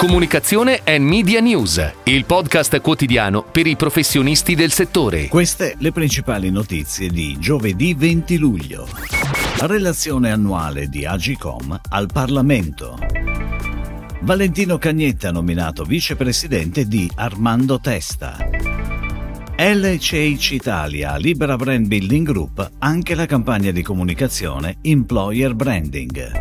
[0.00, 5.28] Comunicazione e Media News, il podcast quotidiano per i professionisti del settore.
[5.28, 8.88] Queste le principali notizie di giovedì 20 luglio.
[9.58, 12.96] Relazione annuale di Agicom al Parlamento.
[14.22, 18.38] Valentino Cagnetta nominato vicepresidente di Armando Testa.
[19.58, 26.39] LCH Italia, Libera Brand Building Group, anche la campagna di comunicazione Employer Branding.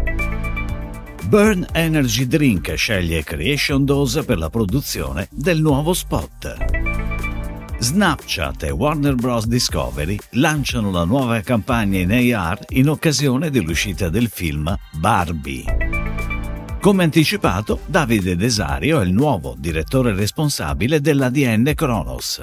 [1.30, 6.56] Burn Energy Drink sceglie Creation Dose per la produzione del nuovo spot.
[7.78, 9.46] Snapchat e Warner Bros.
[9.46, 15.79] Discovery lanciano la nuova campagna in AR in occasione dell'uscita del film Barbie.
[16.82, 22.42] Come anticipato, Davide Desario è il nuovo direttore responsabile dell'ADN Kronos.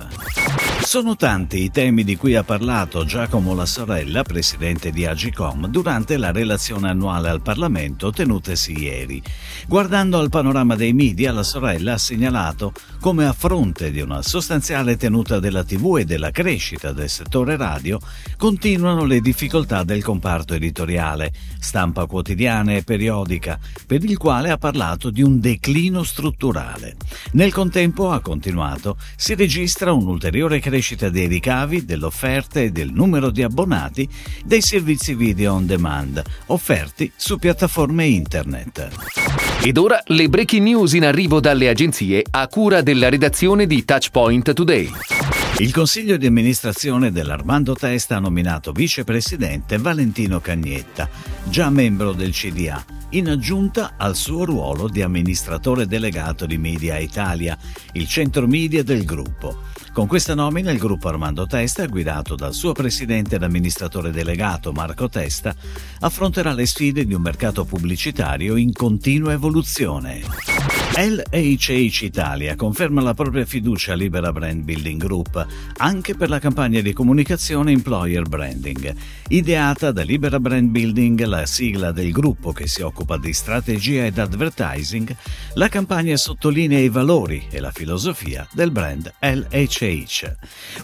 [0.87, 6.17] Sono tanti i temi di cui ha parlato Giacomo La Sorella, presidente di Agicom, durante
[6.17, 9.21] la relazione annuale al Parlamento tenutesi ieri.
[9.67, 14.97] Guardando al panorama dei media, La Sorella ha segnalato come a fronte di una sostanziale
[14.97, 17.99] tenuta della TV e della crescita del settore radio,
[18.37, 25.11] continuano le difficoltà del comparto editoriale, stampa quotidiana e periodica, per il quale ha parlato
[25.11, 26.97] di un declino strutturale.
[27.35, 33.45] Nel contempo, ha continuato, si registra un'ulteriore crescita dei ricavi, dell'offerta e del numero di
[33.45, 34.09] abbonati
[34.45, 39.46] dei servizi video on demand offerti su piattaforme internet.
[39.63, 44.53] Ed ora le breaking news in arrivo dalle agenzie a cura della redazione di Touchpoint
[44.53, 44.91] Today.
[45.59, 51.09] Il consiglio di amministrazione dell'Armando Testa ha nominato vicepresidente Valentino Cagnetta,
[51.45, 57.57] già membro del CDA, in aggiunta al suo ruolo di amministratore delegato di Media Italia,
[57.93, 59.63] il centro media del gruppo.
[59.97, 65.09] Con questa nomina il gruppo Armando Testa, guidato dal suo presidente ed amministratore delegato Marco
[65.09, 65.55] Testa,
[66.01, 70.21] affronterà le sfide di un mercato pubblicitario in continua evoluzione.
[70.69, 76.81] LHH Italia conferma la propria fiducia a Libera Brand Building Group anche per la campagna
[76.81, 78.95] di comunicazione Employer Branding.
[79.29, 84.19] Ideata da Libera Brand Building, la sigla del gruppo che si occupa di strategia ed
[84.19, 85.15] advertising,
[85.55, 90.35] la campagna sottolinea i valori e la filosofia del brand LHH.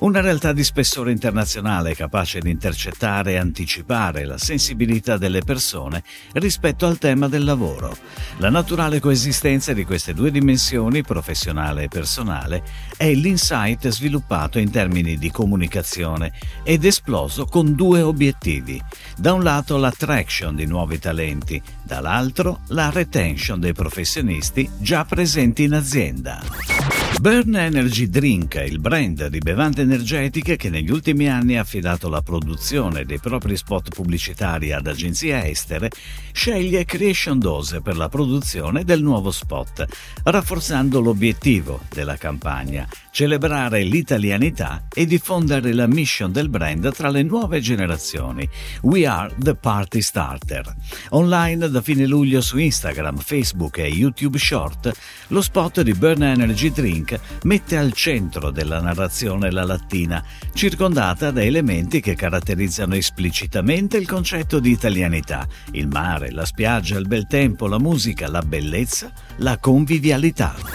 [0.01, 6.03] Una realtà di spessore internazionale capace di intercettare e anticipare la sensibilità delle persone
[6.35, 7.97] rispetto al tema del lavoro.
[8.39, 12.63] La naturale coesistenza di queste queste due dimensioni, professionale e personale,
[12.97, 16.33] è l'insight sviluppato in termini di comunicazione
[16.65, 18.83] ed esploso con due obiettivi.
[19.17, 25.75] Da un lato l'attraction di nuovi talenti, dall'altro la retention dei professionisti già presenti in
[25.75, 27.02] azienda.
[27.21, 32.21] Burn Energy Drink, il brand di bevande energetiche che negli ultimi anni ha affidato la
[32.21, 35.89] produzione dei propri spot pubblicitari ad agenzie estere,
[36.33, 39.85] sceglie Creation Dose per la produzione del nuovo spot,
[40.25, 47.61] rafforzando l'obiettivo della campagna, celebrare l'italianità e diffondere la mission del brand tra le nuove
[47.61, 48.49] generazioni.
[48.81, 50.75] We are the party starter.
[51.11, 54.93] Online da fine luglio su Instagram, Facebook e YouTube Short,
[55.29, 57.02] lo spot di Burn Energy Drink
[57.43, 64.59] mette al centro della narrazione la lattina, circondata da elementi che caratterizzano esplicitamente il concetto
[64.59, 70.72] di italianità, il mare, la spiaggia, il bel tempo, la musica, la bellezza, la convivialità.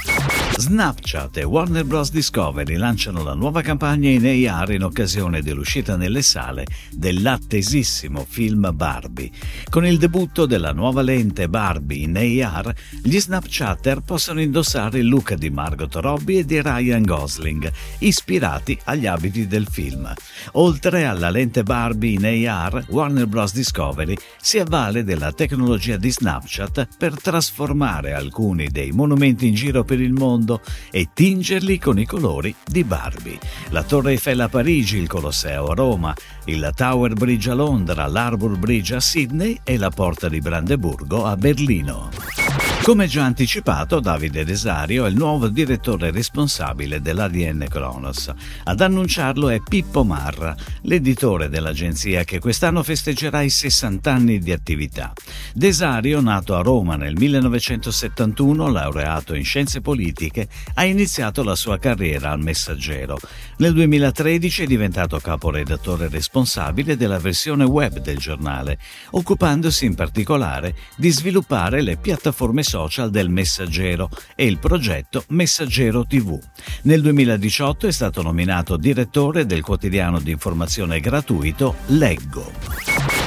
[0.60, 2.10] Snapchat e Warner Bros.
[2.10, 9.30] Discovery lanciano la nuova campagna in AR in occasione dell'uscita nelle sale dell'attesissimo film Barbie.
[9.70, 12.74] Con il debutto della nuova lente Barbie in AR,
[13.04, 19.06] gli Snapchatter possono indossare il look di Margot Robbie e di Ryan Gosling, ispirati agli
[19.06, 20.12] abiti del film.
[20.54, 23.54] Oltre alla lente Barbie in AR, Warner Bros.
[23.54, 30.02] Discovery si avvale della tecnologia di Snapchat per trasformare alcuni dei monumenti in giro per
[30.02, 33.38] il mondo mondo e tingerli con i colori di Barbie.
[33.70, 36.16] La Torre Eiffel a Parigi, il Colosseo a Roma,
[36.46, 41.36] il Tower Bridge a Londra, l'Arbor Bridge a Sydney e la Porta di Brandeburgo a
[41.36, 42.47] Berlino.
[42.88, 48.32] Come già anticipato, Davide Desario è il nuovo direttore responsabile dell'ADN Kronos.
[48.64, 55.12] Ad annunciarlo è Pippo Marra, l'editore dell'agenzia che quest'anno festeggerà i 60 anni di attività.
[55.54, 62.32] Desario, nato a Roma nel 1971, laureato in scienze politiche, ha iniziato la sua carriera
[62.32, 63.20] al Messaggero.
[63.58, 68.80] Nel 2013 è diventato caporedattore responsabile della versione web del giornale,
[69.12, 76.06] occupandosi in particolare di sviluppare le piattaforme social social del Messaggero e il progetto Messaggero
[76.06, 76.40] TV.
[76.84, 82.52] Nel 2018 è stato nominato direttore del quotidiano di informazione gratuito Leggo.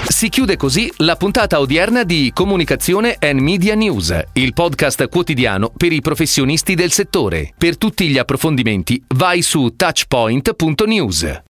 [0.08, 5.92] Si chiude così la puntata odierna di Comunicazione and Media News, il podcast quotidiano per
[5.92, 7.52] i professionisti del settore.
[7.56, 11.38] Per tutti gli approfondimenti vai su touchpoint.news.